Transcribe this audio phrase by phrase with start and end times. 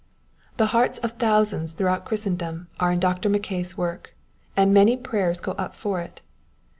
[0.57, 3.29] The hearts of thousands throughout Christendom are in Dr.
[3.29, 4.15] Mackay's work,
[4.57, 6.21] and many prayers go up for it.